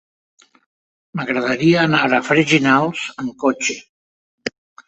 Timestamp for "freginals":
2.31-3.07